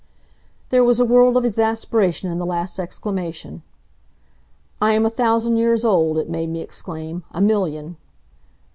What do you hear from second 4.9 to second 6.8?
am a thousand years old," it made me